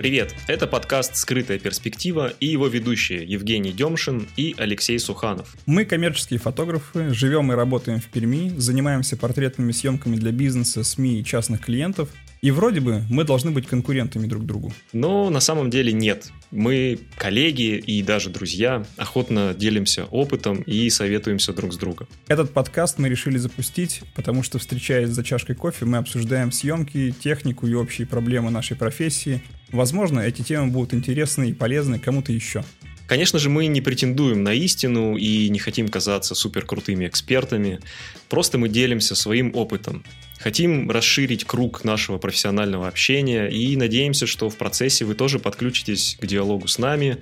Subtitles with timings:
[0.00, 5.54] Привет, это подкаст «Скрытая перспектива» и его ведущие Евгений Демшин и Алексей Суханов.
[5.66, 11.24] Мы коммерческие фотографы, живем и работаем в Перми, занимаемся портретными съемками для бизнеса, СМИ и
[11.24, 12.08] частных клиентов,
[12.40, 14.72] и вроде бы мы должны быть конкурентами друг другу.
[14.94, 16.30] Но на самом деле нет.
[16.50, 22.08] Мы коллеги и даже друзья, охотно делимся опытом и советуемся друг с другом.
[22.26, 27.66] Этот подкаст мы решили запустить, потому что, встречаясь за чашкой кофе, мы обсуждаем съемки, технику
[27.66, 29.42] и общие проблемы нашей профессии.
[29.70, 32.64] Возможно, эти темы будут интересны и полезны кому-то еще.
[33.10, 37.80] Конечно же, мы не претендуем на истину и не хотим казаться суперкрутыми экспертами.
[38.28, 40.04] Просто мы делимся своим опытом.
[40.38, 46.26] Хотим расширить круг нашего профессионального общения и надеемся, что в процессе вы тоже подключитесь к
[46.26, 47.16] диалогу с нами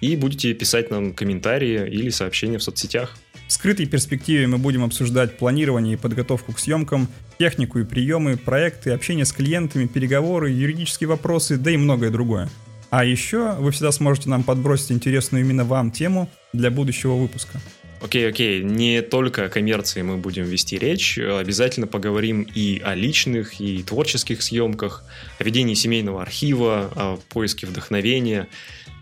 [0.00, 3.14] и будете писать нам комментарии или сообщения в соцсетях.
[3.46, 8.92] В скрытой перспективе мы будем обсуждать планирование и подготовку к съемкам, технику и приемы, проекты,
[8.92, 12.48] общение с клиентами, переговоры, юридические вопросы, да и многое другое.
[12.90, 17.60] А еще вы всегда сможете нам подбросить интересную именно вам тему для будущего выпуска.
[18.00, 23.60] Окей, окей, не только о коммерции мы будем вести речь, обязательно поговорим и о личных,
[23.60, 25.04] и творческих съемках,
[25.38, 28.48] о ведении семейного архива, о поиске вдохновения,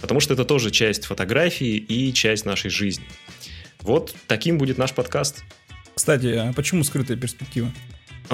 [0.00, 3.06] потому что это тоже часть фотографии и часть нашей жизни.
[3.80, 5.42] Вот таким будет наш подкаст.
[5.94, 7.72] Кстати, а почему скрытая перспектива?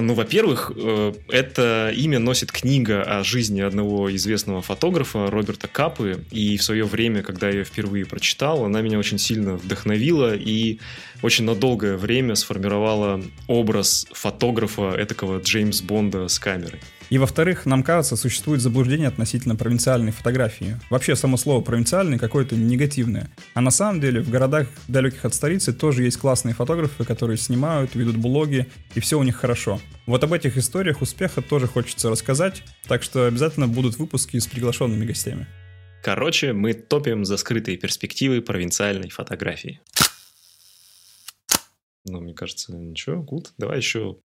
[0.01, 6.57] Ну, во-первых, э, это имя носит книга о жизни одного известного фотографа Роберта Капы, и
[6.57, 10.79] в свое время, когда я ее впервые прочитал, она меня очень сильно вдохновила и
[11.23, 16.81] очень на долгое время сформировала образ фотографа этакого Джеймс Бонда с камерой.
[17.11, 20.78] И во-вторых, нам кажется, существует заблуждение относительно провинциальной фотографии.
[20.91, 23.31] Вообще само слово провинциальный какое-то негативное.
[23.55, 27.95] А на самом деле в городах далеких от столицы тоже есть классные фотографы, которые снимают,
[27.95, 29.81] ведут блоги, и все у них хорошо.
[30.06, 35.06] Вот об этих историях успеха тоже хочется рассказать, так что обязательно будут выпуски с приглашенными
[35.06, 35.47] гостями.
[36.03, 39.81] Короче, мы топим за скрытые перспективы провинциальной фотографии.
[42.04, 43.53] Ну, мне кажется, ничего, гуд.
[43.59, 44.19] Давай еще